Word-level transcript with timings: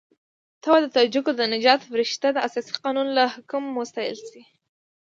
ته 0.61 0.67
وا 0.71 0.79
د 0.83 0.87
تاجکو 0.95 1.31
د 1.35 1.41
نجات 1.53 1.79
فرښته 1.89 2.29
د 2.33 2.37
اساسي 2.47 2.73
قانون 2.83 3.07
له 3.17 3.23
حکم 3.33 3.63
وستایل 3.79 4.17
شي. 4.29 4.41